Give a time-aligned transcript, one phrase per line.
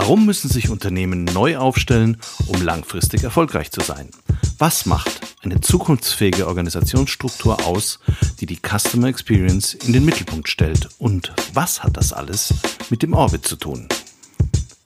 [0.00, 4.08] Warum müssen sich Unternehmen neu aufstellen, um langfristig erfolgreich zu sein?
[4.56, 7.98] Was macht eine zukunftsfähige Organisationsstruktur aus,
[8.38, 10.88] die die Customer Experience in den Mittelpunkt stellt?
[10.98, 12.54] Und was hat das alles
[12.90, 13.88] mit dem Orbit zu tun?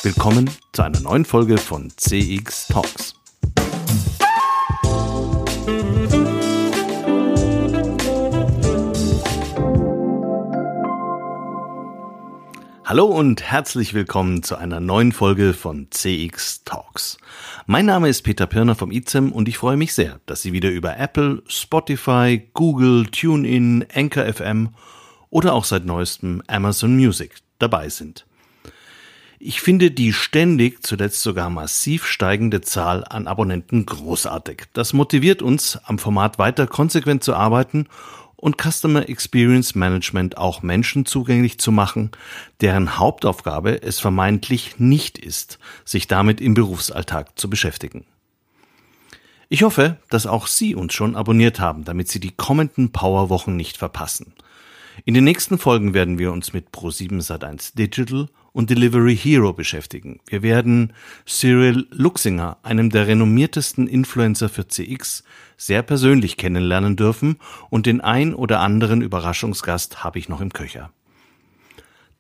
[0.02, 3.21] Willkommen zu einer neuen Folge von CX Talks.
[12.93, 17.17] Hallo und herzlich willkommen zu einer neuen Folge von CX Talks.
[17.64, 20.68] Mein Name ist Peter Pirner vom ICEM und ich freue mich sehr, dass Sie wieder
[20.68, 24.75] über Apple, Spotify, Google, TuneIn, Anchor FM
[25.31, 28.26] oder auch seit neuestem Amazon Music dabei sind.
[29.39, 34.64] Ich finde die ständig, zuletzt sogar massiv steigende Zahl an Abonnenten großartig.
[34.75, 37.86] Das motiviert uns, am Format weiter konsequent zu arbeiten
[38.42, 42.11] und Customer Experience Management auch Menschen zugänglich zu machen,
[42.61, 48.05] deren Hauptaufgabe es vermeintlich nicht ist, sich damit im Berufsalltag zu beschäftigen.
[49.49, 53.77] Ich hoffe, dass auch Sie uns schon abonniert haben, damit Sie die kommenden Powerwochen nicht
[53.77, 54.33] verpassen.
[55.05, 60.21] In den nächsten Folgen werden wir uns mit Pro7 Sat1 Digital und Delivery Hero beschäftigen.
[60.29, 60.93] Wir werden
[61.27, 65.25] Cyril Luxinger, einem der renommiertesten Influencer für CX,
[65.57, 67.37] sehr persönlich kennenlernen dürfen
[67.71, 70.91] und den ein oder anderen Überraschungsgast habe ich noch im Köcher.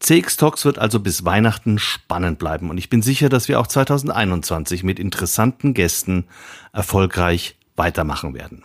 [0.00, 3.68] CX Talks wird also bis Weihnachten spannend bleiben und ich bin sicher, dass wir auch
[3.68, 6.24] 2021 mit interessanten Gästen
[6.72, 8.64] erfolgreich weitermachen werden.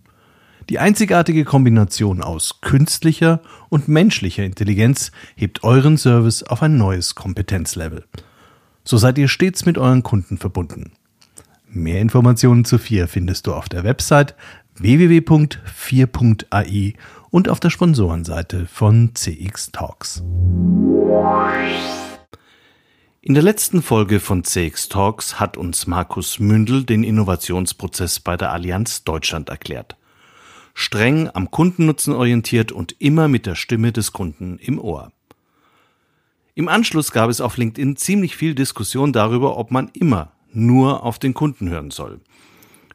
[0.71, 8.05] Die einzigartige Kombination aus künstlicher und menschlicher Intelligenz hebt euren Service auf ein neues Kompetenzlevel.
[8.85, 10.93] So seid ihr stets mit euren Kunden verbunden.
[11.67, 14.33] Mehr Informationen zu 4 findest du auf der Website
[14.75, 16.93] www.4.ai
[17.31, 20.23] und auf der Sponsorenseite von CX Talks.
[23.19, 28.53] In der letzten Folge von CX Talks hat uns Markus Mündel den Innovationsprozess bei der
[28.53, 29.97] Allianz Deutschland erklärt
[30.73, 35.11] streng am Kundennutzen orientiert und immer mit der Stimme des Kunden im Ohr.
[36.53, 41.17] Im Anschluss gab es auf LinkedIn ziemlich viel Diskussion darüber, ob man immer nur auf
[41.17, 42.19] den Kunden hören soll.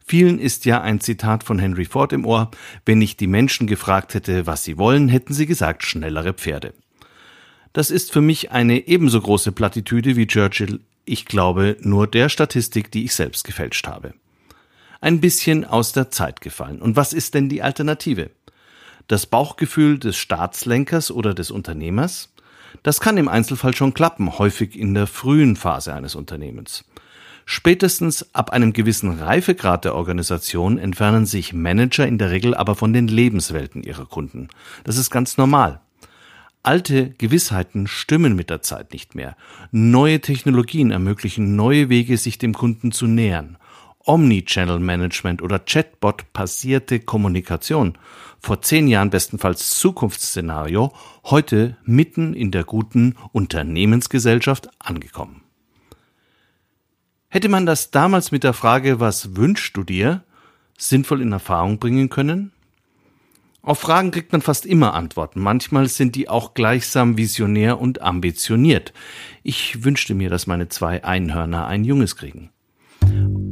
[0.06, 2.50] Vielen ist ja ein Zitat von Henry Ford im Ohr,
[2.84, 6.74] wenn ich die Menschen gefragt hätte, was sie wollen, hätten sie gesagt schnellere Pferde.
[7.72, 12.90] Das ist für mich eine ebenso große Plattitüde wie Churchill, ich glaube nur der Statistik,
[12.90, 14.14] die ich selbst gefälscht habe
[15.00, 16.80] ein bisschen aus der Zeit gefallen.
[16.80, 18.30] Und was ist denn die Alternative?
[19.08, 22.32] Das Bauchgefühl des Staatslenkers oder des Unternehmers?
[22.82, 26.84] Das kann im Einzelfall schon klappen, häufig in der frühen Phase eines Unternehmens.
[27.48, 32.92] Spätestens ab einem gewissen Reifegrad der Organisation entfernen sich Manager in der Regel aber von
[32.92, 34.48] den Lebenswelten ihrer Kunden.
[34.82, 35.80] Das ist ganz normal.
[36.64, 39.36] Alte Gewissheiten stimmen mit der Zeit nicht mehr.
[39.70, 43.56] Neue Technologien ermöglichen neue Wege, sich dem Kunden zu nähern.
[44.06, 47.98] Omnichannel Management oder Chatbot-basierte Kommunikation.
[48.38, 50.92] Vor zehn Jahren bestenfalls Zukunftsszenario,
[51.24, 55.42] heute mitten in der guten Unternehmensgesellschaft angekommen.
[57.28, 60.22] Hätte man das damals mit der Frage, was wünschst du dir,
[60.78, 62.52] sinnvoll in Erfahrung bringen können?
[63.62, 65.40] Auf Fragen kriegt man fast immer Antworten.
[65.40, 68.92] Manchmal sind die auch gleichsam visionär und ambitioniert.
[69.42, 72.50] Ich wünschte mir, dass meine zwei Einhörner ein Junges kriegen.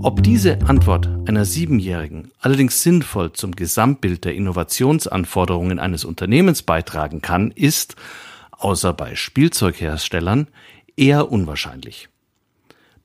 [0.05, 7.51] Ob diese Antwort einer Siebenjährigen allerdings sinnvoll zum Gesamtbild der Innovationsanforderungen eines Unternehmens beitragen kann,
[7.53, 7.97] ist,
[8.51, 10.49] außer bei Spielzeugherstellern,
[10.95, 12.11] eher unwahrscheinlich.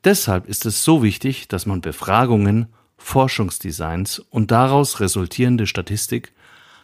[0.04, 2.66] Deshalb ist es so wichtig, dass man Befragungen,
[2.98, 6.34] Forschungsdesigns und daraus resultierende Statistik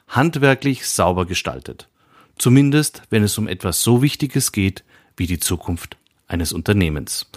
[0.08, 1.90] handwerklich sauber gestaltet.
[2.38, 4.82] Zumindest, wenn es um etwas so Wichtiges geht
[5.14, 7.30] wie die Zukunft eines Unternehmens.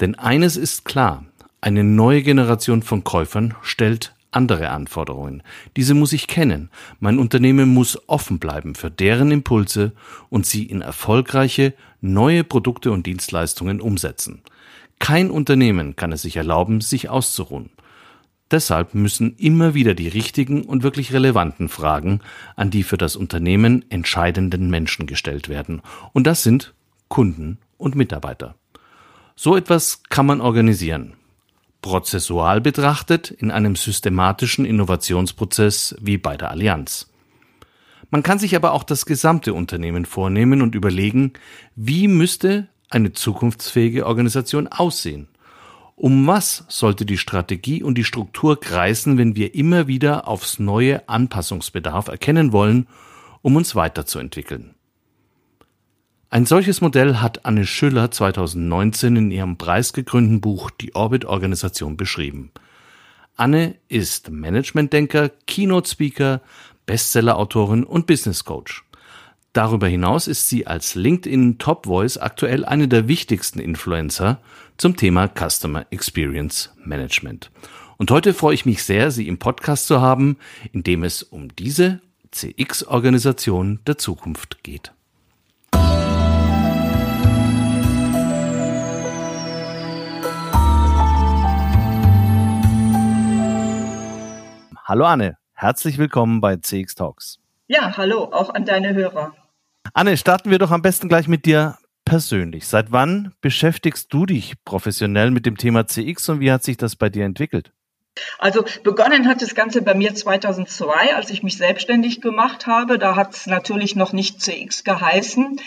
[0.00, 1.26] Denn eines ist klar,
[1.62, 5.44] eine neue Generation von Käufern stellt andere Anforderungen.
[5.76, 6.70] Diese muss ich kennen.
[6.98, 9.92] Mein Unternehmen muss offen bleiben für deren Impulse
[10.28, 14.42] und sie in erfolgreiche neue Produkte und Dienstleistungen umsetzen.
[14.98, 17.70] Kein Unternehmen kann es sich erlauben, sich auszuruhen.
[18.50, 22.20] Deshalb müssen immer wieder die richtigen und wirklich relevanten Fragen
[22.56, 25.80] an die für das Unternehmen entscheidenden Menschen gestellt werden.
[26.12, 26.74] Und das sind
[27.08, 28.56] Kunden und Mitarbeiter.
[29.36, 31.14] So etwas kann man organisieren.
[31.82, 37.08] Prozessual betrachtet in einem systematischen Innovationsprozess wie bei der Allianz.
[38.10, 41.32] Man kann sich aber auch das gesamte Unternehmen vornehmen und überlegen,
[41.76, 45.28] wie müsste eine zukunftsfähige Organisation aussehen?
[45.96, 51.08] Um was sollte die Strategie und die Struktur kreisen, wenn wir immer wieder aufs neue
[51.08, 52.86] Anpassungsbedarf erkennen wollen,
[53.40, 54.74] um uns weiterzuentwickeln?
[56.32, 62.52] Ein solches Modell hat Anne Schüller 2019 in ihrem preisgekrönten Buch Die Orbit-Organisation beschrieben.
[63.36, 66.40] Anne ist Managementdenker, Keynote-Speaker,
[66.86, 68.82] Bestseller-Autorin und Business Coach.
[69.52, 74.40] Darüber hinaus ist sie als LinkedIn Top Voice aktuell eine der wichtigsten Influencer
[74.78, 77.50] zum Thema Customer Experience Management.
[77.98, 80.38] Und heute freue ich mich sehr, Sie im Podcast zu haben,
[80.72, 82.00] in dem es um diese
[82.30, 84.92] CX-Organisation der Zukunft geht.
[94.84, 97.38] Hallo Anne, herzlich willkommen bei CX Talks.
[97.68, 99.32] Ja, hallo, auch an deine Hörer.
[99.94, 102.66] Anne, starten wir doch am besten gleich mit dir persönlich.
[102.66, 106.96] Seit wann beschäftigst du dich professionell mit dem Thema CX und wie hat sich das
[106.96, 107.72] bei dir entwickelt?
[108.38, 112.98] Also begonnen hat das Ganze bei mir 2002, als ich mich selbstständig gemacht habe.
[112.98, 115.58] Da hat es natürlich noch nicht CX geheißen,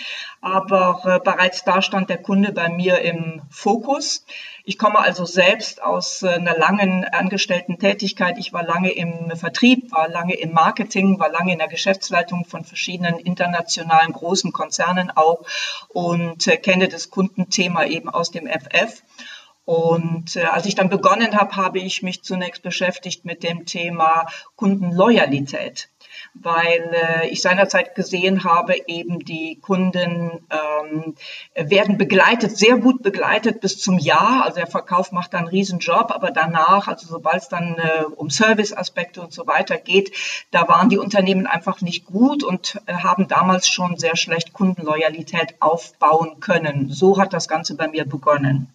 [0.41, 4.25] aber äh, bereits da stand der Kunde bei mir im Fokus.
[4.63, 8.37] Ich komme also selbst aus äh, einer langen angestellten Tätigkeit.
[8.37, 12.63] Ich war lange im Vertrieb, war lange im Marketing, war lange in der Geschäftsleitung von
[12.63, 15.45] verschiedenen internationalen großen Konzernen auch
[15.87, 19.01] und äh, kenne das Kundenthema eben aus dem FF.
[19.65, 24.27] Und äh, als ich dann begonnen habe, habe ich mich zunächst beschäftigt mit dem Thema
[24.55, 25.89] Kundenloyalität,
[26.35, 31.15] weil äh, ich seinerzeit gesehen habe, eben die Kunden ähm,
[31.55, 34.43] werden begleitet, sehr gut begleitet bis zum Jahr.
[34.45, 38.29] Also der Verkauf macht dann einen Riesenjob, aber danach, also sobald es dann äh, um
[38.29, 40.11] Serviceaspekte und so weiter geht,
[40.51, 45.55] da waren die Unternehmen einfach nicht gut und äh, haben damals schon sehr schlecht Kundenloyalität
[45.59, 46.91] aufbauen können.
[46.91, 48.74] So hat das Ganze bei mir begonnen.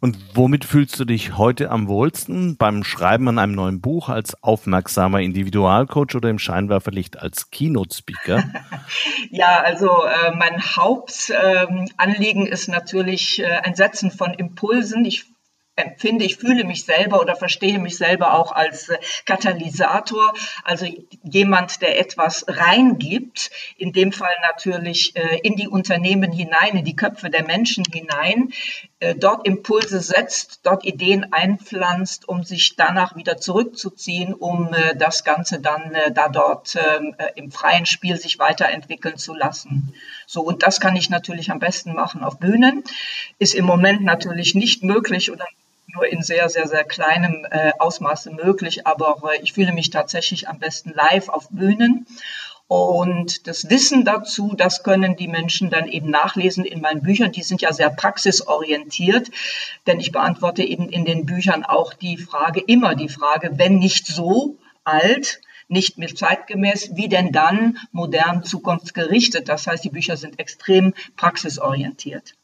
[0.00, 2.56] Und womit fühlst du dich heute am wohlsten?
[2.56, 8.44] Beim Schreiben an einem neuen Buch als aufmerksamer Individualcoach oder im Scheinwerferlicht als Keynote-Speaker?
[9.30, 15.04] ja, also äh, mein Hauptanliegen äh, ist natürlich äh, ein Setzen von Impulsen.
[15.04, 15.35] Ich
[15.76, 20.32] empfinde, ich fühle mich selber oder verstehe mich selber auch als äh, Katalysator,
[20.64, 20.86] also
[21.22, 26.96] jemand, der etwas reingibt, in dem Fall natürlich äh, in die Unternehmen hinein, in die
[26.96, 28.52] Köpfe der Menschen hinein,
[29.00, 35.60] äh, dort Impulse setzt, dort Ideen einpflanzt, um sich danach wieder zurückzuziehen, um das Ganze
[35.60, 39.94] dann da dort ähm, im freien Spiel sich weiterentwickeln zu lassen.
[40.26, 42.84] So, und das kann ich natürlich am besten machen auf Bühnen.
[43.38, 45.46] Ist im Moment natürlich nicht möglich oder
[45.96, 50.48] nur in sehr, sehr, sehr kleinem äh, Ausmaße möglich, aber äh, ich fühle mich tatsächlich
[50.48, 52.06] am besten live auf Bühnen.
[52.68, 57.30] Und das Wissen dazu, das können die Menschen dann eben nachlesen in meinen Büchern.
[57.30, 59.30] Die sind ja sehr praxisorientiert,
[59.86, 64.08] denn ich beantworte eben in den Büchern auch die Frage, immer die Frage, wenn nicht
[64.08, 69.48] so alt, nicht mehr zeitgemäß, wie denn dann modern zukunftsgerichtet.
[69.48, 72.34] Das heißt, die Bücher sind extrem praxisorientiert.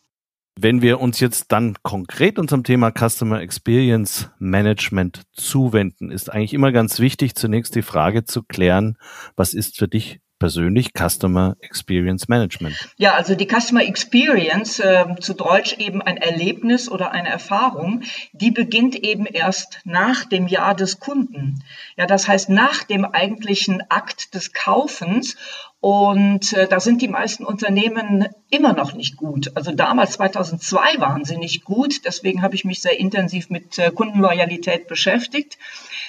[0.59, 6.73] Wenn wir uns jetzt dann konkret unserem Thema Customer Experience Management zuwenden, ist eigentlich immer
[6.73, 8.99] ganz wichtig, zunächst die Frage zu klären,
[9.35, 12.75] was ist für dich persönlich Customer Experience Management?
[12.97, 18.51] Ja, also die Customer Experience, äh, zu Deutsch eben ein Erlebnis oder eine Erfahrung, die
[18.51, 21.63] beginnt eben erst nach dem Jahr des Kunden.
[21.97, 25.37] Ja, das heißt nach dem eigentlichen Akt des Kaufens
[25.83, 29.51] und äh, da sind die meisten Unternehmen immer noch nicht gut.
[29.57, 32.05] Also damals 2002 waren sie nicht gut.
[32.05, 35.59] Deswegen habe ich mich sehr intensiv mit äh, Kundenloyalität beschäftigt.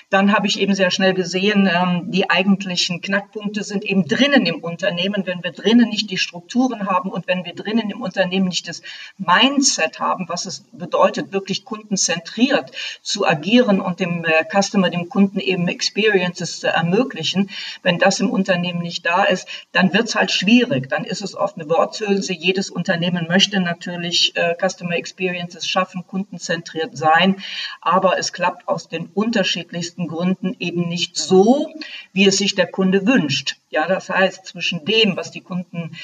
[0.10, 4.60] Dann habe ich eben sehr schnell gesehen, ähm, die eigentlichen Knackpunkte sind eben drinnen im
[4.60, 5.26] Unternehmen.
[5.26, 8.82] Wenn wir drinnen nicht die Strukturen haben und wenn wir drinnen im Unternehmen nicht das
[9.18, 15.40] Mindset haben, was es bedeutet, wirklich kundenzentriert zu agieren und dem äh, Customer, dem Kunden
[15.40, 17.50] eben Experiences zu ermöglichen,
[17.82, 20.90] wenn das im Unternehmen nicht da ist, dann wird es halt schwierig.
[20.90, 22.34] Dann ist es oft eine Worthülse.
[22.34, 27.38] Jedes Unternehmen möchte natürlich äh, Customer Experiences schaffen, kundenzentriert sein,
[27.82, 31.70] aber es klappt aus den unterschiedlichsten Gründen eben nicht so,
[32.14, 33.58] wie es sich der Kunde wünscht.
[33.70, 35.96] Ja, das heißt, zwischen dem, was die Kunden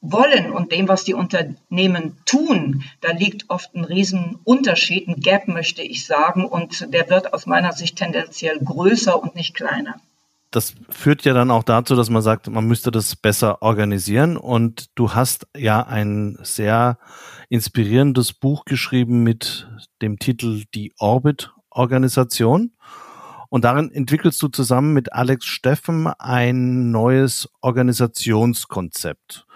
[0.00, 5.82] wollen und dem, was die Unternehmen tun, da liegt oft ein Riesenunterschied, ein Gap, möchte
[5.82, 9.96] ich sagen, und der wird aus meiner Sicht tendenziell größer und nicht kleiner.
[10.50, 14.36] das führt ja dann auch dazu, dass man sagt, man müsste das besser organisieren.
[14.36, 16.98] Und du hast ja ein sehr
[17.50, 19.68] inspirierendes Buch geschrieben mit
[20.00, 22.72] dem Titel Die Orbit-Organisation.
[23.48, 29.46] Und darin entwickelst du zusammen mit Alex Steffen ein neues Organisationskonzept.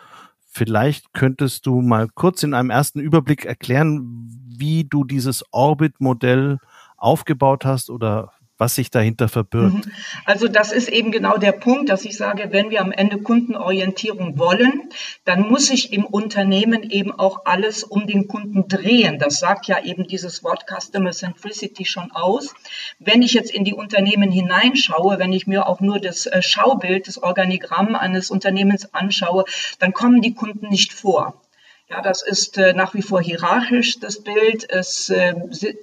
[0.54, 6.58] Vielleicht könntest du mal kurz in einem ersten Überblick erklären, wie du dieses Orbit-Modell
[6.96, 8.32] aufgebaut hast oder
[8.62, 9.86] was sich dahinter verbirgt.
[9.86, 9.92] Mhm.
[10.24, 14.38] Also das ist eben genau der Punkt, dass ich sage, wenn wir am Ende Kundenorientierung
[14.38, 14.88] wollen,
[15.24, 19.18] dann muss sich im Unternehmen eben auch alles um den Kunden drehen.
[19.18, 22.54] Das sagt ja eben dieses Wort Customer Centricity schon aus.
[23.00, 27.08] Wenn ich jetzt in die Unternehmen hineinschaue, wenn ich mir auch nur das äh, Schaubild,
[27.08, 29.44] das Organigramm eines Unternehmens anschaue,
[29.80, 31.41] dann kommen die Kunden nicht vor.
[31.92, 34.64] Ja, das ist äh, nach wie vor hierarchisch, das Bild.
[34.70, 35.34] Es äh,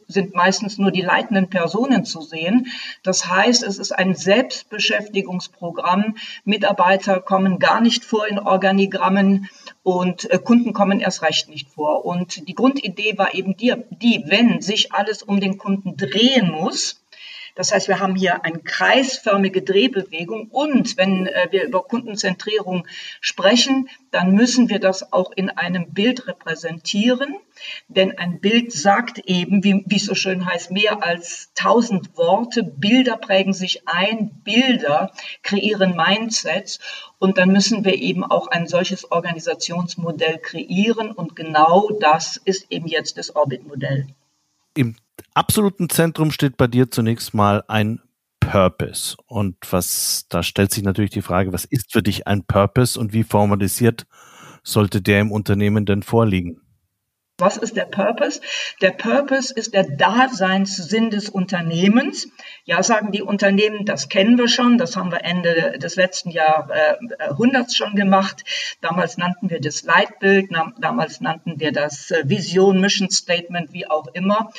[0.07, 2.65] sind meistens nur die leitenden Personen zu sehen.
[3.03, 6.15] Das heißt, es ist ein Selbstbeschäftigungsprogramm.
[6.45, 9.49] Mitarbeiter kommen gar nicht vor in Organigrammen
[9.83, 12.05] und äh, Kunden kommen erst recht nicht vor.
[12.05, 17.03] Und die Grundidee war eben die, die, wenn sich alles um den Kunden drehen muss,
[17.59, 22.87] das heißt, wir haben hier eine kreisförmige Drehbewegung und wenn äh, wir über Kundenzentrierung
[23.19, 27.35] sprechen, dann müssen wir das auch in einem Bild repräsentieren,
[27.89, 32.63] denn ein Bild sagt eben, wie, wie es so schön heißt, mehr als tausend Worte.
[32.63, 35.11] Bilder prägen sich ein, Bilder
[35.43, 36.79] kreieren Mindsets
[37.17, 42.87] und dann müssen wir eben auch ein solches Organisationsmodell kreieren und genau das ist eben
[42.87, 44.07] jetzt das Orbit-Modell.
[44.77, 44.95] Im
[45.33, 48.01] absoluten Zentrum steht bei dir zunächst mal ein
[48.39, 49.15] Purpose.
[49.27, 53.13] Und was, da stellt sich natürlich die Frage, was ist für dich ein Purpose und
[53.13, 54.05] wie formalisiert
[54.63, 56.62] sollte der im Unternehmen denn vorliegen?
[57.39, 58.41] Was ist der Purpose?
[58.81, 62.27] Der Purpose ist der Daseinssinn des Unternehmens.
[62.65, 67.77] Ja, sagen die Unternehmen, das kennen wir schon, das haben wir Ende des letzten Jahrhunderts
[67.77, 68.43] schon gemacht.
[68.81, 74.07] Damals nannten wir das Leitbild, damals nannten wir das äh, Vision, Mission Statement, wie auch
[74.13, 74.51] immer.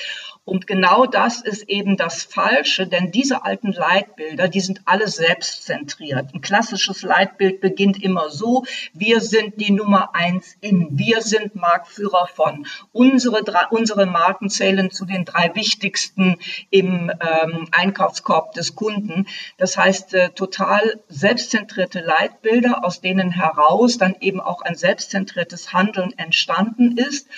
[0.45, 6.35] Und genau das ist eben das Falsche, denn diese alten Leitbilder, die sind alle selbstzentriert.
[6.35, 12.27] Ein klassisches Leitbild beginnt immer so, wir sind die Nummer eins in, wir sind Marktführer
[12.35, 12.67] von.
[12.91, 16.39] Unsere, drei, unsere Marken zählen zu den drei wichtigsten
[16.71, 19.27] im ähm, Einkaufskorb des Kunden.
[19.59, 26.17] Das heißt, äh, total selbstzentrierte Leitbilder, aus denen heraus dann eben auch ein selbstzentriertes Handeln
[26.19, 27.29] entstanden ist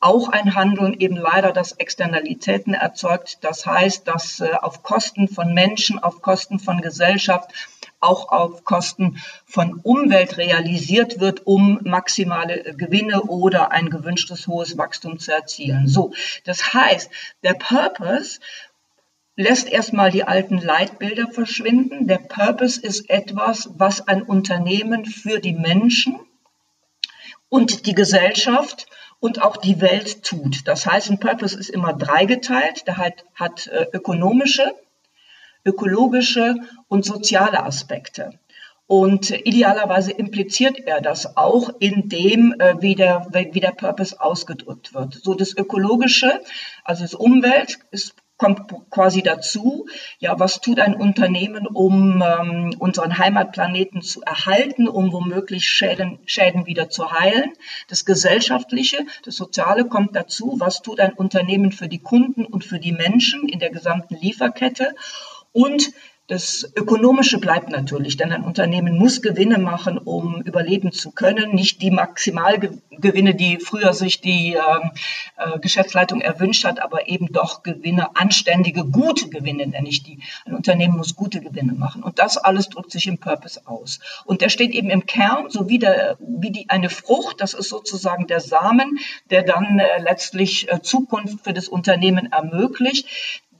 [0.00, 3.38] auch ein Handeln eben leider, das Externalitäten erzeugt.
[3.42, 7.52] Das heißt, dass äh, auf Kosten von Menschen, auf Kosten von Gesellschaft,
[8.00, 14.78] auch auf Kosten von Umwelt realisiert wird, um maximale äh, Gewinne oder ein gewünschtes hohes
[14.78, 15.86] Wachstum zu erzielen.
[15.86, 16.12] So,
[16.44, 17.10] das heißt,
[17.42, 18.40] der Purpose
[19.36, 22.06] lässt erstmal die alten Leitbilder verschwinden.
[22.06, 26.18] Der Purpose ist etwas, was ein Unternehmen für die Menschen
[27.50, 28.86] und die Gesellschaft
[29.20, 30.66] und auch die Welt tut.
[30.66, 32.86] Das heißt, ein Purpose ist immer dreigeteilt.
[32.86, 34.72] Der hat, hat äh, ökonomische,
[35.64, 36.56] ökologische
[36.88, 38.38] und soziale Aspekte.
[38.86, 44.94] Und idealerweise impliziert er das auch in dem, äh, wie, der, wie der Purpose ausgedrückt
[44.94, 45.14] wird.
[45.14, 46.40] So das Ökologische,
[46.82, 49.86] also das Umwelt, ist kommt quasi dazu,
[50.18, 56.64] ja, was tut ein Unternehmen, um ähm, unseren Heimatplaneten zu erhalten, um womöglich Schäden, Schäden
[56.64, 57.52] wieder zu heilen.
[57.88, 62.78] Das Gesellschaftliche, das Soziale kommt dazu, was tut ein Unternehmen für die Kunden und für
[62.78, 64.94] die Menschen in der gesamten Lieferkette.
[65.52, 65.92] Und
[66.30, 71.56] das Ökonomische bleibt natürlich, denn ein Unternehmen muss Gewinne machen, um überleben zu können.
[71.56, 74.92] Nicht die Maximalgewinne, die früher sich die ähm,
[75.36, 80.20] äh, Geschäftsleitung erwünscht hat, aber eben doch Gewinne, anständige, gute Gewinne nenne ich die.
[80.44, 82.04] Ein Unternehmen muss gute Gewinne machen.
[82.04, 83.98] Und das alles drückt sich im Purpose aus.
[84.24, 87.68] Und der steht eben im Kern, so wie, der, wie die, eine Frucht, das ist
[87.68, 93.08] sozusagen der Samen, der dann äh, letztlich äh, Zukunft für das Unternehmen ermöglicht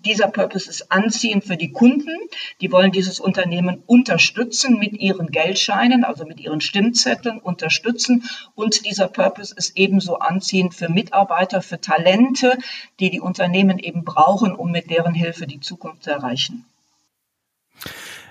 [0.05, 2.17] dieser Purpose ist anziehend für die Kunden.
[2.61, 8.25] Die wollen dieses Unternehmen unterstützen mit ihren Geldscheinen, also mit ihren Stimmzetteln unterstützen.
[8.55, 12.59] Und dieser Purpose ist ebenso anziehend für Mitarbeiter, für Talente,
[12.99, 16.65] die die Unternehmen eben brauchen, um mit deren Hilfe die Zukunft zu erreichen.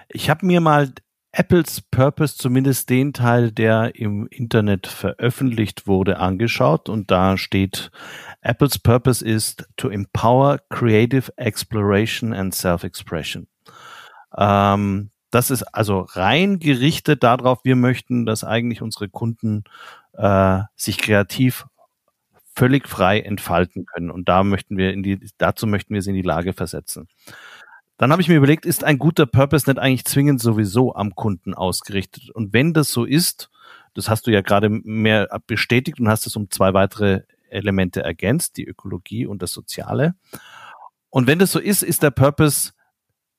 [0.07, 0.91] Ich habe mir mal
[1.39, 7.91] Apples Purpose, zumindest den Teil, der im Internet veröffentlicht wurde, angeschaut und da steht,
[8.41, 13.47] Apples Purpose ist to empower creative exploration and self-expression.
[14.37, 19.63] Ähm, das ist also rein gerichtet darauf, wir möchten, dass eigentlich unsere Kunden
[20.17, 21.67] äh, sich kreativ
[22.53, 26.17] völlig frei entfalten können und da möchten wir in die, dazu möchten wir sie in
[26.17, 27.07] die Lage versetzen.
[27.99, 31.53] Dann habe ich mir überlegt, ist ein guter Purpose nicht eigentlich zwingend sowieso am Kunden
[31.53, 32.29] ausgerichtet?
[32.29, 33.51] Und wenn das so ist,
[33.93, 38.55] das hast du ja gerade mehr bestätigt und hast es um zwei weitere Elemente ergänzt,
[38.55, 40.15] die Ökologie und das Soziale.
[41.09, 42.71] Und wenn das so ist, ist der Purpose,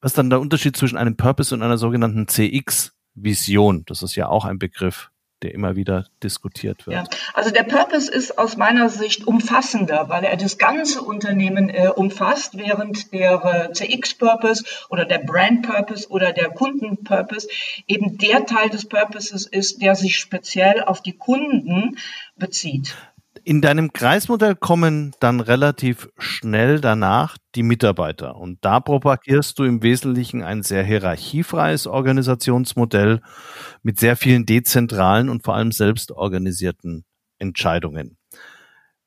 [0.03, 3.85] was dann der Unterschied zwischen einem Purpose und einer sogenannten CX-Vision?
[3.87, 5.10] Das ist ja auch ein Begriff
[5.43, 6.97] der immer wieder diskutiert wird.
[6.97, 7.05] Ja,
[7.35, 12.57] also der Purpose ist aus meiner Sicht umfassender, weil er das ganze Unternehmen äh, umfasst,
[12.57, 17.49] während der äh, CX-Purpose oder der Brand-Purpose oder der Kunden-Purpose
[17.87, 21.97] eben der Teil des Purposes ist, der sich speziell auf die Kunden
[22.37, 22.97] bezieht.
[23.51, 28.37] In deinem Kreismodell kommen dann relativ schnell danach die Mitarbeiter.
[28.37, 33.21] Und da propagierst du im Wesentlichen ein sehr hierarchiefreies Organisationsmodell
[33.83, 37.05] mit sehr vielen dezentralen und vor allem selbstorganisierten
[37.41, 38.19] Entscheidungen.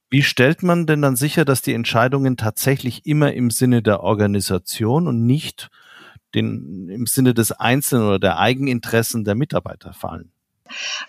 [0.10, 5.08] Wie stellt man denn dann sicher, dass die Entscheidungen tatsächlich immer im Sinne der Organisation
[5.08, 5.70] und nicht
[6.36, 10.33] den, im Sinne des Einzelnen oder der Eigeninteressen der Mitarbeiter fallen?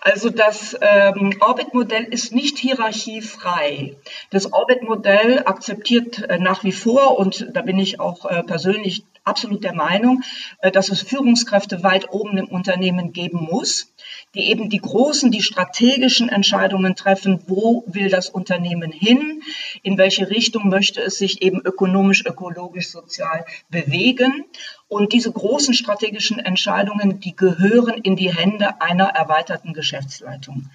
[0.01, 3.95] Also das ähm, Orbit-Modell ist nicht hierarchiefrei.
[4.29, 9.63] Das Orbit-Modell akzeptiert äh, nach wie vor, und da bin ich auch äh, persönlich absolut
[9.63, 10.23] der Meinung,
[10.59, 13.93] äh, dass es Führungskräfte weit oben im Unternehmen geben muss,
[14.35, 19.41] die eben die großen, die strategischen Entscheidungen treffen, wo will das Unternehmen hin,
[19.81, 24.45] in welche Richtung möchte es sich eben ökonomisch, ökologisch, sozial bewegen.
[24.87, 30.69] Und diese großen strategischen Entscheidungen, die gehören in die Hände einer erweiterten Geschäftsleitung.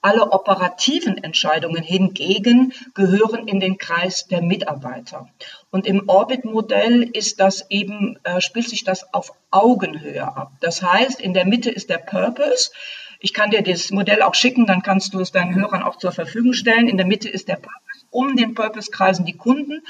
[0.00, 5.28] Alle operativen Entscheidungen hingegen gehören in den Kreis der Mitarbeiter.
[5.70, 10.52] Und im Orbit-Modell ist das eben, äh, spielt sich das auf Augenhöhe ab.
[10.60, 12.70] Das heißt, in der Mitte ist der Purpose.
[13.20, 16.12] Ich kann dir das Modell auch schicken, dann kannst du es deinen Hörern auch zur
[16.12, 16.86] Verfügung stellen.
[16.86, 18.06] In der Mitte ist der Purpose.
[18.10, 19.82] Um den Purpose kreisen die Kunden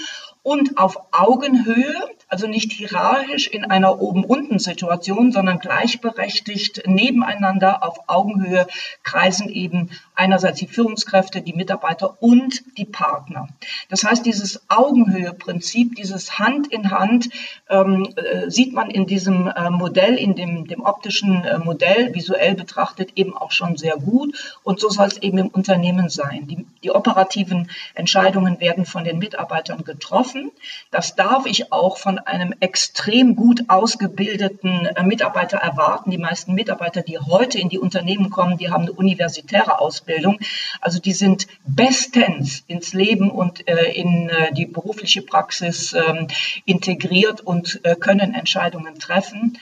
[0.49, 1.95] und auf Augenhöhe,
[2.27, 8.67] also nicht hierarchisch in einer Oben-Unten-Situation, sondern gleichberechtigt nebeneinander auf Augenhöhe
[9.03, 13.49] kreisen eben einerseits die Führungskräfte, die Mitarbeiter und die Partner.
[13.91, 17.29] Das heißt, dieses Augenhöhe-Prinzip, dieses Hand in Hand
[17.69, 22.55] ähm, äh, sieht man in diesem äh, Modell, in dem, dem optischen äh, Modell visuell
[22.55, 26.47] betrachtet eben auch schon sehr gut und so soll es eben im Unternehmen sein.
[26.47, 30.53] Die, die operativen Entscheidungen werden von den Mitarbeitern getroffen schaffen.
[30.91, 36.11] Das darf ich auch von einem extrem gut ausgebildeten äh, Mitarbeiter erwarten.
[36.11, 40.39] Die meisten Mitarbeiter, die heute in die Unternehmen kommen, die haben eine universitäre Ausbildung.
[40.81, 46.29] Also die sind bestens ins Leben und äh, in äh, die berufliche Praxis ähm,
[46.65, 49.59] integriert und können Entscheidungen treffen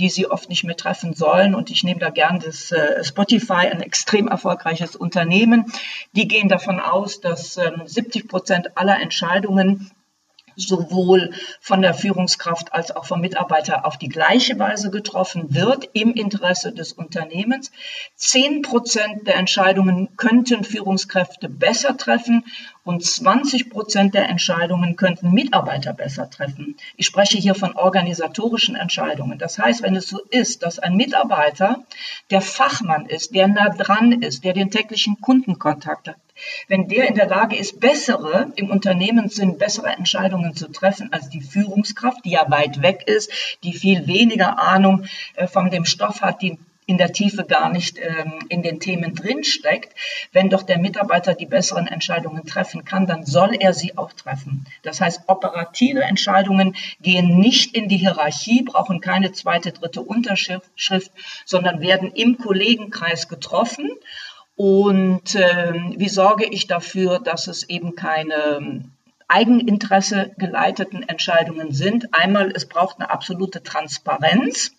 [0.00, 1.54] die sie oft nicht mehr treffen sollen.
[1.54, 5.66] Und ich nehme da gern das äh, Spotify, ein extrem erfolgreiches Unternehmen.
[6.12, 9.90] Die gehen davon aus, dass ähm, 70 Prozent aller Entscheidungen
[10.56, 16.12] sowohl von der Führungskraft als auch vom Mitarbeiter auf die gleiche Weise getroffen wird im
[16.12, 17.70] Interesse des Unternehmens.
[18.14, 22.44] Zehn Prozent der Entscheidungen könnten Führungskräfte besser treffen
[22.84, 26.76] und 20 Prozent der Entscheidungen könnten Mitarbeiter besser treffen.
[26.96, 29.38] Ich spreche hier von organisatorischen Entscheidungen.
[29.38, 31.84] Das heißt, wenn es so ist, dass ein Mitarbeiter
[32.30, 36.16] der Fachmann ist, der nah dran ist, der den täglichen Kundenkontakt hat,
[36.68, 41.40] wenn der in der Lage ist, bessere, im Unternehmenssinn bessere Entscheidungen zu treffen als die
[41.40, 43.30] Führungskraft, die ja weit weg ist,
[43.62, 45.04] die viel weniger Ahnung
[45.36, 46.58] äh, von dem Stoff hat, die
[46.90, 49.94] in der Tiefe gar nicht ähm, in den Themen drinsteckt.
[50.32, 54.66] Wenn doch der Mitarbeiter die besseren Entscheidungen treffen kann, dann soll er sie auch treffen.
[54.82, 61.12] Das heißt, operative Entscheidungen gehen nicht in die Hierarchie, brauchen keine zweite, dritte Unterschrift,
[61.44, 63.88] sondern werden im Kollegenkreis getroffen.
[64.62, 68.84] Und äh, wie sorge ich dafür, dass es eben keine
[69.26, 72.12] Eigeninteresse geleiteten Entscheidungen sind.
[72.12, 74.72] Einmal, es braucht eine absolute Transparenz.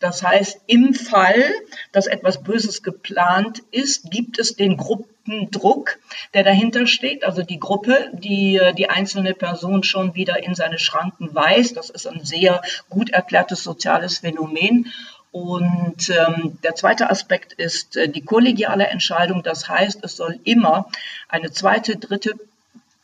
[0.00, 1.50] Das heißt, im Fall,
[1.92, 5.98] dass etwas Böses geplant ist, gibt es den Gruppendruck,
[6.34, 7.24] der dahinter steht.
[7.24, 11.78] Also die Gruppe, die die einzelne Person schon wieder in seine Schranken weist.
[11.78, 14.92] Das ist ein sehr gut erklärtes soziales Phänomen.
[15.32, 19.42] Und ähm, der zweite Aspekt ist äh, die kollegiale Entscheidung.
[19.42, 20.88] Das heißt, es soll immer
[21.28, 22.34] eine zweite, dritte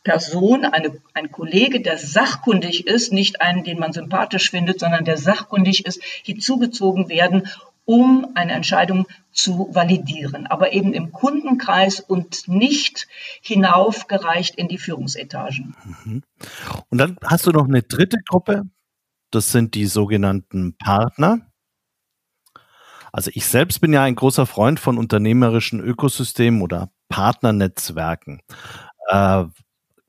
[0.03, 5.17] Person, eine, ein Kollege, der sachkundig ist, nicht einen, den man sympathisch findet, sondern der
[5.17, 7.47] sachkundig ist, hinzugezogen werden,
[7.85, 13.07] um eine Entscheidung zu validieren, aber eben im Kundenkreis und nicht
[13.41, 15.75] hinaufgereicht in die Führungsetagen.
[16.05, 16.23] Mhm.
[16.89, 18.65] Und dann hast du noch eine dritte Gruppe,
[19.31, 21.48] das sind die sogenannten Partner.
[23.11, 28.41] Also ich selbst bin ja ein großer Freund von unternehmerischen Ökosystemen oder Partnernetzwerken.
[29.07, 29.45] Äh,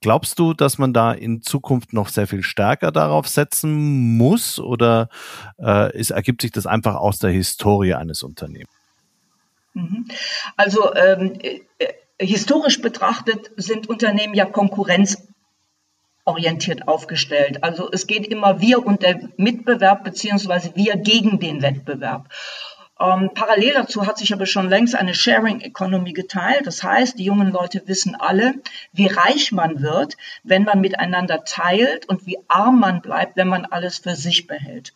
[0.03, 5.11] Glaubst du, dass man da in Zukunft noch sehr viel stärker darauf setzen muss oder
[5.59, 8.71] äh, ist, ergibt sich das einfach aus der Historie eines Unternehmens?
[9.75, 10.09] Mhm.
[10.57, 11.61] Also ähm, äh,
[12.19, 17.63] historisch betrachtet sind Unternehmen ja konkurrenzorientiert aufgestellt.
[17.63, 22.31] Also es geht immer wir und der Mitbewerb beziehungsweise wir gegen den Wettbewerb.
[23.01, 26.67] Ähm, parallel dazu hat sich aber schon längst eine Sharing Economy geteilt.
[26.67, 28.55] Das heißt, die jungen Leute wissen alle,
[28.93, 33.65] wie reich man wird, wenn man miteinander teilt und wie arm man bleibt, wenn man
[33.65, 34.93] alles für sich behält.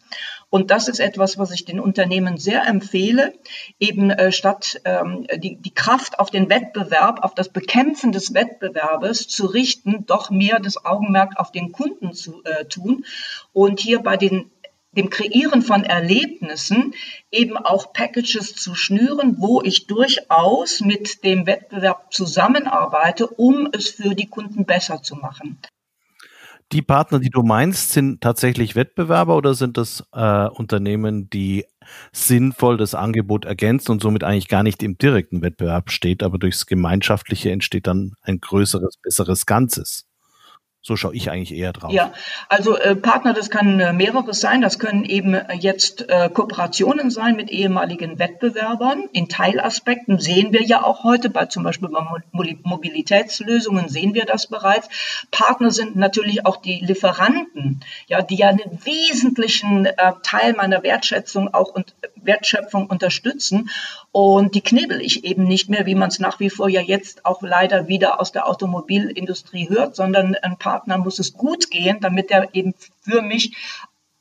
[0.50, 3.32] Und das ist etwas, was ich den Unternehmen sehr empfehle,
[3.80, 9.26] eben äh, statt ähm, die, die Kraft auf den Wettbewerb, auf das Bekämpfen des Wettbewerbes
[9.28, 13.04] zu richten, doch mehr das Augenmerk auf den Kunden zu äh, tun
[13.52, 14.50] und hier bei den
[14.96, 16.94] dem Kreieren von Erlebnissen
[17.30, 24.14] eben auch Packages zu schnüren, wo ich durchaus mit dem Wettbewerb zusammenarbeite, um es für
[24.14, 25.58] die Kunden besser zu machen.
[26.72, 31.66] Die Partner, die du meinst, sind tatsächlich Wettbewerber oder sind das äh, Unternehmen, die
[32.10, 36.66] sinnvoll das Angebot ergänzen und somit eigentlich gar nicht im direkten Wettbewerb steht, aber durchs
[36.66, 40.06] Gemeinschaftliche entsteht dann ein größeres, besseres Ganzes?
[40.86, 41.90] So schaue ich eigentlich eher drauf.
[41.90, 42.12] Ja,
[42.50, 44.60] also äh, Partner, das kann äh, mehreres sein.
[44.60, 49.04] Das können eben äh, jetzt äh, Kooperationen sein mit ehemaligen Wettbewerbern.
[49.14, 52.04] In Teilaspekten sehen wir ja auch heute, bei zum Beispiel bei
[52.64, 54.90] Mobilitätslösungen sehen wir das bereits.
[55.30, 61.54] Partner sind natürlich auch die Lieferanten, ja, die ja einen wesentlichen äh, Teil meiner Wertschätzung
[61.54, 61.94] auch und
[62.26, 63.70] Wertschöpfung unterstützen.
[64.12, 67.24] Und die knebel ich eben nicht mehr, wie man es nach wie vor ja jetzt
[67.24, 72.30] auch leider wieder aus der Automobilindustrie hört, sondern ein Partner muss es gut gehen, damit
[72.30, 73.56] er eben für mich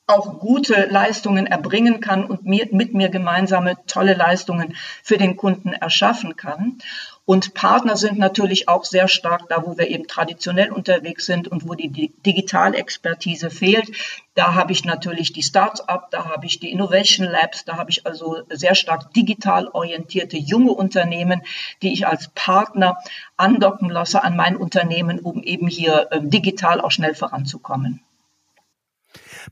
[0.06, 5.72] auch gute Leistungen erbringen kann und mir, mit mir gemeinsame tolle Leistungen für den Kunden
[5.72, 6.80] erschaffen kann.
[7.25, 11.67] Und Partner sind natürlich auch sehr stark da, wo wir eben traditionell unterwegs sind und
[11.67, 13.89] wo die Digitalexpertise fehlt.
[14.36, 18.05] Da habe ich natürlich die Start-up, da habe ich die Innovation Labs, da habe ich
[18.05, 21.43] also sehr stark digital orientierte junge Unternehmen,
[21.81, 22.97] die ich als Partner
[23.38, 28.01] andocken lasse an mein Unternehmen, um eben hier äh, digital auch schnell voranzukommen.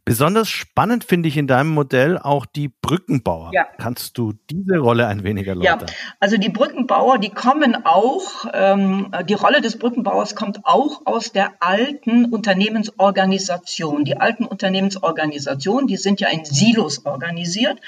[0.06, 3.52] Besonders spannend finde ich in deinem Modell auch die Brückenbauer.
[3.54, 3.68] Ja.
[3.78, 5.88] Kannst du diese Rolle ein wenig erläutern?
[5.88, 11.32] Ja, also die Brückenbauer, die kommen auch, ähm, die Rolle des Brückenbauers kommt auch aus
[11.32, 14.06] der alten Unternehmensorganisation.
[14.06, 17.80] Die alten Unternehmensorganisationen, die sind ja in Silos organisiert.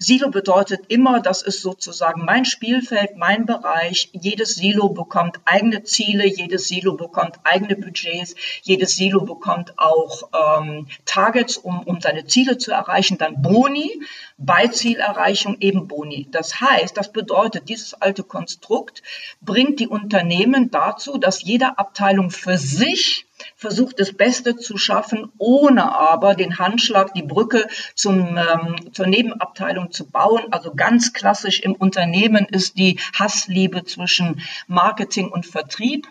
[0.00, 4.10] Silo bedeutet immer, das ist sozusagen mein Spielfeld, mein Bereich.
[4.12, 10.86] Jedes Silo bekommt eigene Ziele, jedes Silo bekommt eigene Budgets, jedes Silo bekommt auch ähm,
[11.04, 14.00] Targets, um, um seine Ziele zu erreichen, dann Boni,
[14.36, 16.28] bei Zielerreichung eben Boni.
[16.30, 19.02] Das heißt, das bedeutet, dieses alte Konstrukt
[19.40, 23.27] bringt die Unternehmen dazu, dass jede Abteilung für sich
[23.58, 27.66] versucht, das Beste zu schaffen, ohne aber den Handschlag, die Brücke
[27.96, 30.44] zum, ähm, zur Nebenabteilung zu bauen.
[30.52, 36.06] Also ganz klassisch im Unternehmen ist die Hassliebe zwischen Marketing und Vertrieb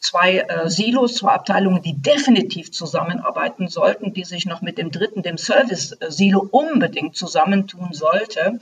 [0.00, 5.22] zwei äh, Silos, zwei Abteilungen, die definitiv zusammenarbeiten sollten, die sich noch mit dem dritten,
[5.22, 8.58] dem Service-Silo unbedingt zusammentun sollte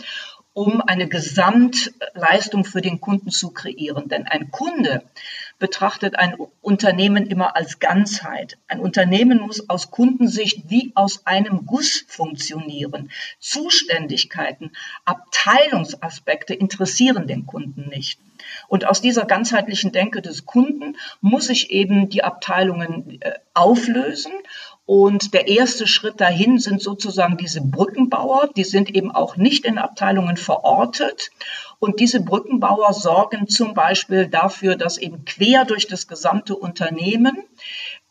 [0.54, 4.08] um eine Gesamtleistung für den Kunden zu kreieren.
[4.08, 5.02] Denn ein Kunde
[5.58, 8.58] betrachtet ein Unternehmen immer als Ganzheit.
[8.68, 13.10] Ein Unternehmen muss aus Kundensicht wie aus einem Guss funktionieren.
[13.38, 14.72] Zuständigkeiten,
[15.04, 18.20] Abteilungsaspekte interessieren den Kunden nicht.
[18.68, 24.32] Und aus dieser ganzheitlichen Denke des Kunden muss ich eben die Abteilungen äh, auflösen
[24.84, 28.50] und der erste Schritt dahin sind sozusagen diese Brückenbauer.
[28.56, 31.30] Die sind eben auch nicht in Abteilungen verortet.
[31.78, 37.44] Und diese Brückenbauer sorgen zum Beispiel dafür, dass eben quer durch das gesamte Unternehmen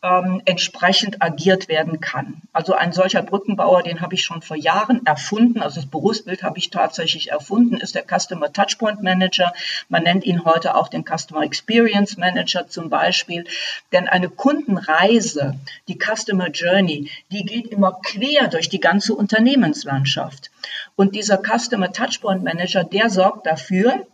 [0.02, 2.42] ähm, entsprechend agiert werden kann.
[2.52, 5.62] Also ein solcher Brückenbauer, den habe ich schon vor Jahren erfunden.
[5.62, 9.52] Also das Berufsbild habe ich tatsächlich erfunden, ist der Customer Touchpoint Manager.
[9.88, 13.44] Man nennt ihn heute auch den Customer Experience Manager zum Beispiel.
[13.92, 15.54] Denn eine Kundenreise,
[15.86, 20.50] die Customer Journey, die geht immer quer durch die ganze Unternehmenslandschaft.
[20.96, 24.06] Und dieser Customer Touchpoint Manager, der sorgt dafür,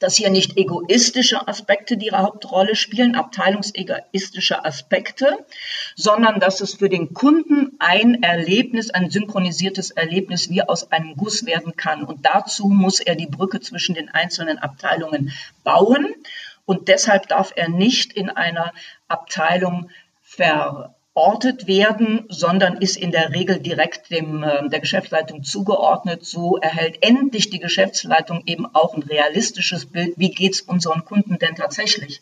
[0.00, 5.46] dass hier nicht egoistische Aspekte die Hauptrolle spielen, abteilungsegoistische Aspekte,
[5.94, 11.46] sondern dass es für den Kunden ein Erlebnis, ein synchronisiertes Erlebnis wie aus einem Guss
[11.46, 12.04] werden kann.
[12.04, 15.32] Und dazu muss er die Brücke zwischen den einzelnen Abteilungen
[15.64, 16.14] bauen.
[16.64, 18.72] Und deshalb darf er nicht in einer
[19.08, 19.90] Abteilung
[20.22, 26.24] ver ortet werden, sondern ist in der Regel direkt dem, äh, der Geschäftsleitung zugeordnet.
[26.24, 31.54] So erhält endlich die Geschäftsleitung eben auch ein realistisches Bild, wie geht's unseren Kunden denn
[31.54, 32.20] tatsächlich.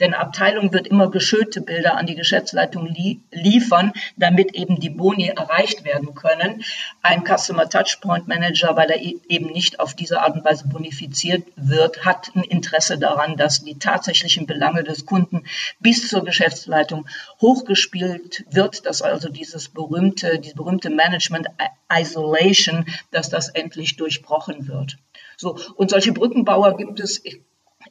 [0.00, 5.28] Denn Abteilung wird immer geschönte Bilder an die Geschäftsleitung lie liefern, damit eben die Boni
[5.28, 6.64] erreicht werden können.
[7.02, 11.44] Ein Customer Touchpoint Manager, weil er e-, eben nicht auf diese Art und Weise bonifiziert
[11.56, 15.44] wird, hat ein Interesse daran, dass die tatsächlichen Belange des Kunden
[15.80, 17.06] bis zur Geschäftsleitung
[17.40, 21.48] hochgespielt wird, dass also dieses berühmte, diese berühmte Management
[21.92, 24.98] Isolation, dass das endlich durchbrochen wird.
[25.36, 25.58] So.
[25.74, 27.22] Und solche Brückenbauer gibt es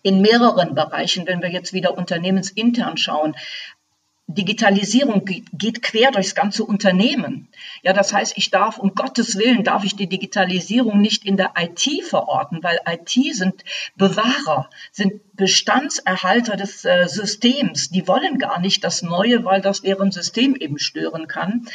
[0.01, 3.35] in mehreren Bereichen, wenn wir jetzt wieder unternehmensintern schauen.
[4.27, 7.49] Digitalisierung geht quer durchs ganze Unternehmen.
[7.83, 11.53] Ja, das heißt, ich darf, um Gottes Willen, darf ich die Digitalisierung nicht in der
[11.57, 13.63] IT verorten, weil IT sind
[13.95, 17.89] Bewahrer, sind Bestandserhalter des äh, Systems.
[17.89, 21.67] Die wollen gar nicht das Neue, weil das deren System eben stören kann.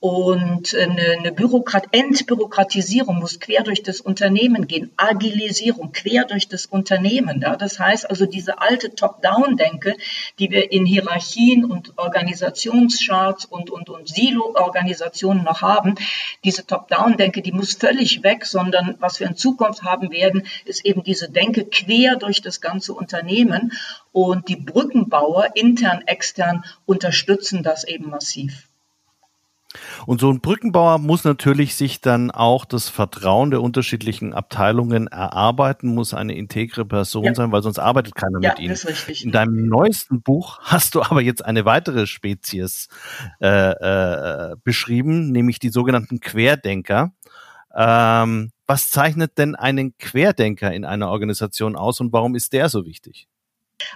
[0.00, 6.66] Und eine, eine Bürokrat Entbürokratisierung muss quer durch das Unternehmen gehen, Agilisierung quer durch das
[6.66, 7.40] Unternehmen.
[7.40, 7.56] Ja.
[7.56, 9.96] Das heißt also diese alte Top-Down-Denke,
[10.38, 15.96] die wir in Hierarchien und Organisationscharts und, und, und Silo-Organisationen noch haben,
[16.44, 21.02] diese Top-Down-Denke, die muss völlig weg, sondern was wir in Zukunft haben werden, ist eben
[21.02, 23.72] diese Denke quer durch das ganze Unternehmen.
[24.12, 28.67] Und die Brückenbauer, intern, extern, unterstützen das eben massiv.
[30.06, 35.94] Und so ein Brückenbauer muss natürlich sich dann auch das Vertrauen der unterschiedlichen Abteilungen erarbeiten,
[35.94, 37.34] muss eine integre Person ja.
[37.34, 38.72] sein, weil sonst arbeitet keiner ja, mit ihnen.
[38.72, 39.24] ist richtig.
[39.24, 42.88] In deinem neuesten Buch hast du aber jetzt eine weitere Spezies
[43.40, 47.12] äh, äh, beschrieben, nämlich die sogenannten Querdenker.
[47.74, 52.84] Ähm, was zeichnet denn einen Querdenker in einer Organisation aus und warum ist der so
[52.84, 53.28] wichtig?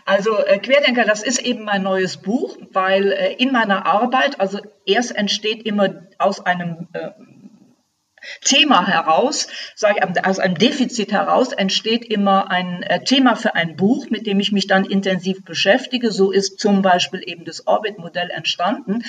[0.04, 4.60] Also äh, Querdenker, das ist eben mein neues Buch, weil äh, in meiner Arbeit, also
[4.86, 7.10] erst entsteht immer aus einem äh,
[8.42, 13.76] Thema heraus, sage ich, aus einem Defizit heraus entsteht immer ein äh, Thema für ein
[13.76, 16.12] Buch, mit dem ich mich dann intensiv beschäftige.
[16.12, 19.04] So ist zum Beispiel eben das Orbit-Modell entstanden.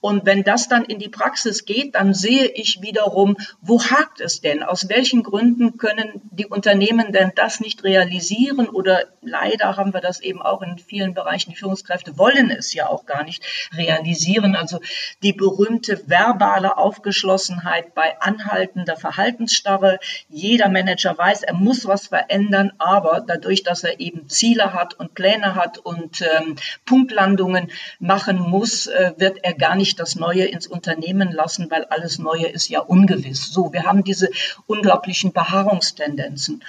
[0.00, 4.40] Und wenn das dann in die Praxis geht, dann sehe ich wiederum, wo hakt es
[4.40, 4.62] denn?
[4.62, 8.68] Aus welchen Gründen können die Unternehmen denn das nicht realisieren?
[8.68, 11.50] Oder leider haben wir das eben auch in vielen Bereichen.
[11.50, 13.42] Die Führungskräfte wollen es ja auch gar nicht
[13.74, 14.56] realisieren.
[14.56, 14.80] Also
[15.22, 20.00] die berühmte verbale Aufgeschlossenheit bei Anhalt anhaltender Verhaltensstarre.
[20.28, 25.14] Jeder Manager weiß, er muss was verändern, aber dadurch, dass er eben Ziele hat und
[25.14, 30.66] Pläne hat und ähm, Punktlandungen machen muss, äh, wird er gar nicht das Neue ins
[30.66, 33.52] Unternehmen lassen, weil alles Neue ist ja ungewiss.
[33.52, 34.28] So, wir haben diese
[34.66, 36.64] unglaublichen Beharrungstendenzen.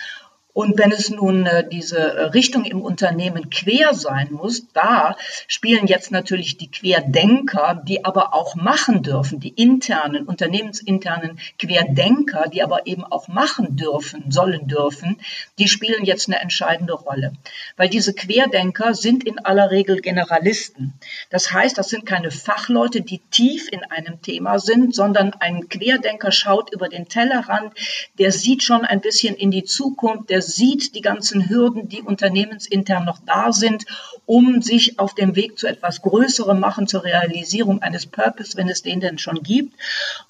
[0.59, 5.15] Und wenn es nun äh, diese äh, Richtung im Unternehmen quer sein muss, da
[5.47, 12.61] spielen jetzt natürlich die Querdenker, die aber auch machen dürfen, die internen, unternehmensinternen Querdenker, die
[12.61, 15.21] aber eben auch machen dürfen, sollen dürfen,
[15.59, 17.31] die spielen jetzt eine entscheidende Rolle.
[17.77, 20.93] Weil diese Querdenker sind in aller Regel Generalisten.
[21.29, 26.33] Das heißt, das sind keine Fachleute, die tief in einem Thema sind, sondern ein Querdenker
[26.33, 27.71] schaut über den Tellerrand,
[28.17, 33.05] der sieht schon ein bisschen in die Zukunft, der sieht die ganzen Hürden, die unternehmensintern
[33.05, 33.85] noch da sind,
[34.25, 38.83] um sich auf dem Weg zu etwas Größerem machen, zur Realisierung eines Purpose, wenn es
[38.83, 39.73] den denn schon gibt.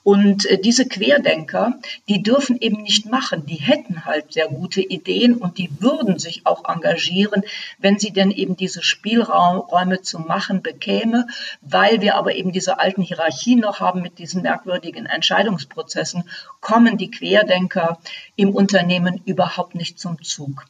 [0.04, 3.46] Und äh, diese Querdenker, die dürfen eben nicht machen.
[3.46, 7.44] Die hätten halt sehr gute Ideen und die würden sich auch engagieren,
[7.78, 11.28] wenn sie denn eben diese Spielräume zu machen bekäme,
[11.62, 16.24] weil wir aber eben diese alten Hierarchien noch haben mit diesen merkwürdigen Entscheidungsprozessen,
[16.62, 18.00] kommen die Querdenker
[18.36, 20.66] im Unternehmen überhaupt nicht zum Zug.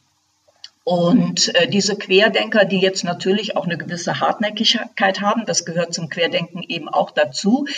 [0.90, 6.08] Und äh, diese Querdenker, die jetzt natürlich auch eine gewisse Hartnäckigkeit haben, das gehört zum
[6.08, 7.68] Querdenken eben auch dazu,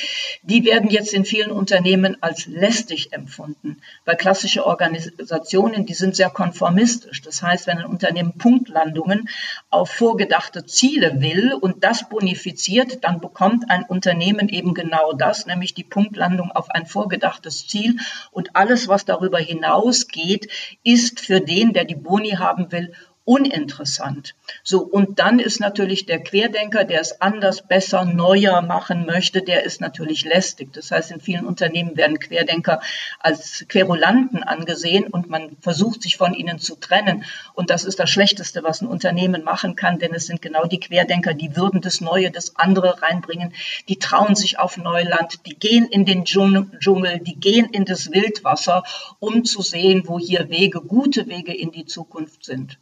[0.42, 3.82] die werden jetzt in vielen Unternehmen als lästig empfunden.
[4.06, 7.20] Weil klassische Organisationen, die sind sehr konformistisch.
[7.20, 9.28] Das heißt, wenn ein Unternehmen Punktlandungen
[9.68, 15.74] auf vorgedachte Ziele will und das bonifiziert, dann bekommt ein Unternehmen eben genau das, nämlich
[15.74, 17.98] die Punktlandung auf ein vorgedachtes Ziel.
[18.30, 20.50] Und alles, was darüber hinausgeht,
[20.82, 24.34] ist für den, der die Boni haben will, uninteressant.
[24.64, 29.64] So, und dann ist natürlich der Querdenker, der es anders, besser, neuer machen möchte, der
[29.64, 30.72] ist natürlich lästig.
[30.72, 32.80] Das heißt, in vielen Unternehmen werden Querdenker
[33.20, 37.24] als Querulanten angesehen und man versucht, sich von ihnen zu trennen.
[37.54, 40.80] Und das ist das Schlechteste, was ein Unternehmen machen kann, denn es sind genau die
[40.80, 43.54] Querdenker, die würden das Neue, das andere reinbringen,
[43.88, 48.82] die trauen sich auf Neuland, die gehen in den Dschungel, die gehen in das Wildwasser,
[49.20, 52.78] um zu sehen, wo hier Wege, gute Wege in die Zukunft sind.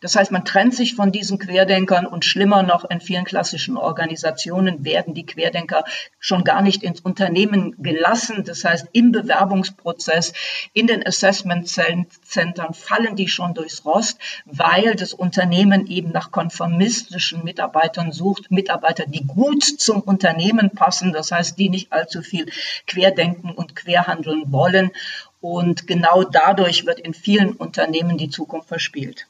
[0.00, 4.84] Das heißt, man trennt sich von diesen Querdenkern und schlimmer noch in vielen klassischen Organisationen
[4.84, 5.84] werden die Querdenker
[6.20, 8.44] schon gar nicht ins Unternehmen gelassen.
[8.44, 10.32] Das heißt, im Bewerbungsprozess,
[10.72, 18.12] in den Assessment-Centern fallen die schon durchs Rost, weil das Unternehmen eben nach konformistischen Mitarbeitern
[18.12, 22.46] sucht, Mitarbeiter, die gut zum Unternehmen passen, das heißt, die nicht allzu viel
[22.86, 24.92] querdenken und querhandeln wollen.
[25.40, 29.26] Und genau dadurch wird in vielen Unternehmen die Zukunft verspielt.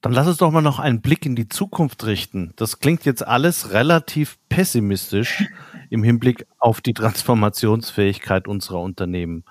[0.00, 2.52] Dann lass uns doch mal noch einen Blick in die Zukunft richten.
[2.56, 5.44] Das klingt jetzt alles relativ pessimistisch
[5.90, 9.44] im Hinblick auf die Transformationsfähigkeit unserer Unternehmen.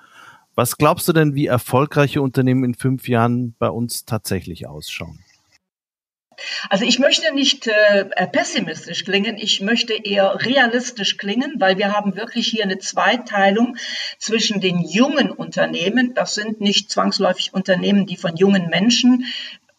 [0.55, 5.19] Was glaubst du denn, wie erfolgreiche Unternehmen in fünf Jahren bei uns tatsächlich ausschauen?
[6.69, 12.15] Also ich möchte nicht äh, pessimistisch klingen, ich möchte eher realistisch klingen, weil wir haben
[12.15, 13.77] wirklich hier eine Zweiteilung
[14.19, 19.25] zwischen den jungen Unternehmen, das sind nicht zwangsläufig Unternehmen, die von jungen Menschen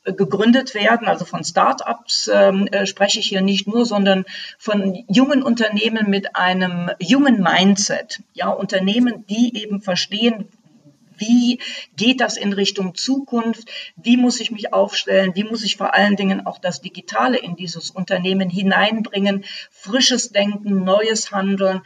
[0.04, 4.24] gegründet werden, also von Start-ups ähm, äh, spreche ich hier nicht nur, sondern
[4.58, 8.20] von jungen Unternehmen mit einem jungen Mindset.
[8.32, 10.48] Ja, Unternehmen, die eben verstehen,
[11.18, 11.58] wie
[11.96, 13.68] geht das in Richtung Zukunft?
[13.96, 15.32] Wie muss ich mich aufstellen?
[15.34, 19.44] Wie muss ich vor allen Dingen auch das Digitale in dieses Unternehmen hineinbringen?
[19.70, 21.82] Frisches Denken, neues Handeln,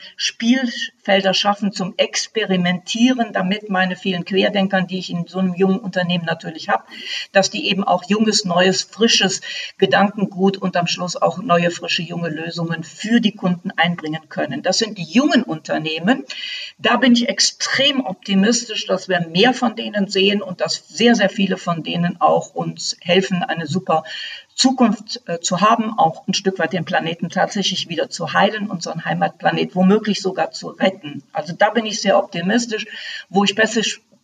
[1.03, 6.25] Spielfelder schaffen zum Experimentieren, damit meine vielen Querdenkern, die ich in so einem jungen Unternehmen
[6.25, 6.85] natürlich habe,
[7.33, 9.41] dass die eben auch junges, neues, frisches
[9.79, 14.63] Gedankengut und am Schluss auch neue, frische, junge Lösungen für die Kunden einbringen können.
[14.63, 16.25] Das sind die jungen Unternehmen.
[16.79, 21.31] Da bin ich extrem optimistisch, dass wir mehr von denen sehen und dass sehr, sehr
[21.31, 24.05] viele von denen auch uns helfen, eine super
[24.63, 29.05] Zukunft äh, zu haben, auch ein Stück weit den Planeten tatsächlich wieder zu heilen, unseren
[29.05, 31.25] Heimatplanet womöglich sogar zu retten.
[31.33, 32.87] Also da bin ich sehr optimistisch.
[33.29, 33.57] Wo ich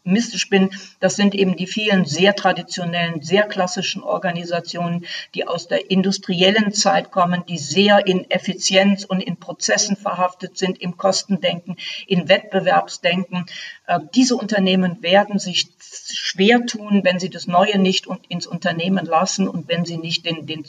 [0.08, 5.90] optimistisch bin, das sind eben die vielen sehr traditionellen, sehr klassischen Organisationen, die aus der
[5.90, 12.28] industriellen Zeit kommen, die sehr in Effizienz und in Prozessen verhaftet sind, im Kostendenken, in
[12.28, 13.46] Wettbewerbsdenken.
[13.86, 19.48] Äh, diese Unternehmen werden sich schwer tun, wenn sie das Neue nicht ins Unternehmen lassen
[19.48, 20.64] und wenn sie nicht den, den,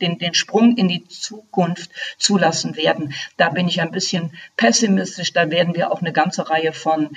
[0.00, 3.14] den, den Sprung in die Zukunft zulassen werden.
[3.36, 5.32] Da bin ich ein bisschen pessimistisch.
[5.32, 7.10] Da werden wir auch eine ganze Reihe von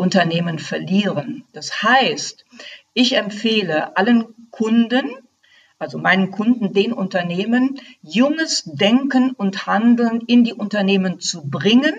[0.00, 1.44] Unternehmen verlieren.
[1.52, 2.46] Das heißt,
[2.94, 5.10] ich empfehle allen Kunden,
[5.78, 11.94] also meinen Kunden, den Unternehmen, junges Denken und Handeln in die Unternehmen zu bringen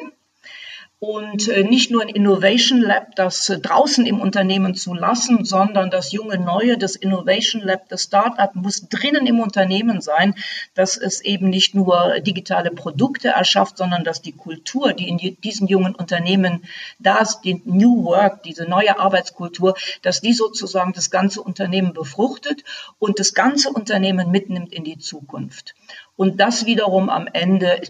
[1.04, 5.90] und äh, nicht nur ein Innovation Lab, das äh, draußen im Unternehmen zu lassen, sondern
[5.90, 10.36] das junge Neue, das Innovation Lab, das Startup muss drinnen im Unternehmen sein,
[10.76, 15.68] dass es eben nicht nur digitale Produkte erschafft, sondern dass die Kultur, die in diesen
[15.68, 16.66] jungen Unternehmen
[17.00, 22.64] da ist, die New Work, diese neue Arbeitskultur, dass die sozusagen das ganze Unternehmen befruchtet
[23.00, 25.74] und das ganze Unternehmen mitnimmt in die Zukunft.
[26.16, 27.82] Und das wiederum am Ende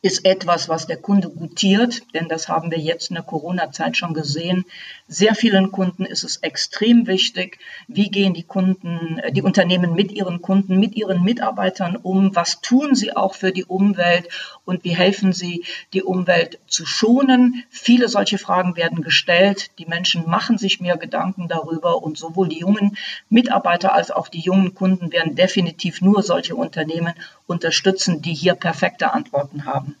[0.00, 4.14] ist etwas, was der Kunde gutiert, denn das haben wir jetzt in der Corona-Zeit schon
[4.14, 4.64] gesehen.
[5.08, 7.58] Sehr vielen Kunden ist es extrem wichtig,
[7.88, 12.60] wie gehen die Kunden, äh, die Unternehmen mit ihren Kunden, mit ihren Mitarbeitern um, was
[12.60, 14.28] tun sie auch für die Umwelt
[14.64, 17.64] und wie helfen sie, die Umwelt zu schonen.
[17.68, 19.70] Viele solche Fragen werden gestellt.
[19.80, 22.96] Die Menschen machen sich mehr Gedanken darüber und sowohl die jungen
[23.30, 27.14] Mitarbeiter als auch die jungen Kunden werden definitiv nur solche Unternehmen
[27.48, 29.96] unterstützen, die hier perfekte Antworten haben.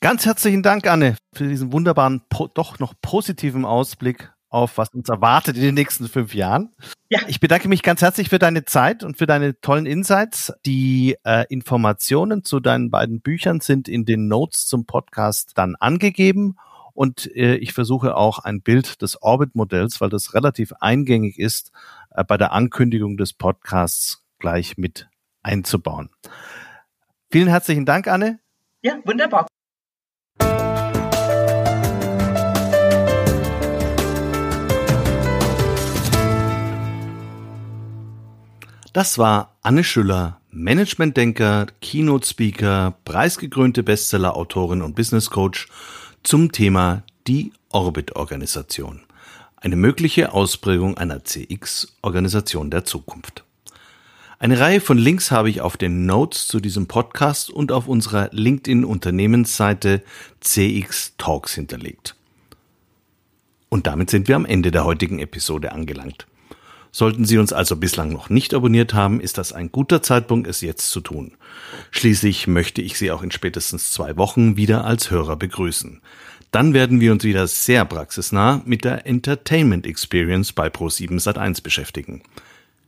[0.00, 2.22] Ganz herzlichen Dank, Anne, für diesen wunderbaren,
[2.54, 6.74] doch noch positiven Ausblick auf, was uns erwartet in den nächsten fünf Jahren.
[7.08, 7.20] Ja.
[7.28, 10.52] Ich bedanke mich ganz herzlich für deine Zeit und für deine tollen Insights.
[10.66, 16.56] Die äh, Informationen zu deinen beiden Büchern sind in den Notes zum Podcast dann angegeben.
[16.92, 21.72] Und äh, ich versuche auch ein Bild des Orbit-Modells, weil das relativ eingängig ist,
[22.10, 25.08] äh, bei der Ankündigung des Podcasts gleich mit
[25.42, 26.10] einzubauen.
[27.30, 28.40] Vielen herzlichen Dank, Anne.
[28.82, 29.46] Ja, wunderbar.
[38.96, 45.68] Das war Anne Schüller, Managementdenker, Keynote-Speaker, preisgekrönte Bestseller-Autorin und Business Coach
[46.22, 49.02] zum Thema die Orbit-Organisation.
[49.56, 53.44] Eine mögliche Ausprägung einer CX-Organisation der Zukunft.
[54.38, 58.30] Eine Reihe von Links habe ich auf den Notes zu diesem Podcast und auf unserer
[58.32, 60.02] LinkedIn-Unternehmensseite
[60.40, 62.16] CX Talks hinterlegt.
[63.68, 66.26] Und damit sind wir am Ende der heutigen Episode angelangt.
[66.96, 70.62] Sollten Sie uns also bislang noch nicht abonniert haben, ist das ein guter Zeitpunkt, es
[70.62, 71.32] jetzt zu tun.
[71.90, 76.00] Schließlich möchte ich Sie auch in spätestens zwei Wochen wieder als Hörer begrüßen.
[76.52, 82.22] Dann werden wir uns wieder sehr praxisnah mit der Entertainment Experience bei Pro7 Sat1 beschäftigen.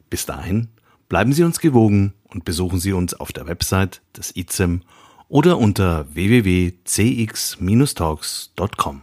[0.09, 0.68] Bis dahin
[1.11, 4.80] bleiben Sie uns gewogen und besuchen Sie uns auf der Website des ICEM
[5.28, 9.02] oder unter www.cx-talks.com.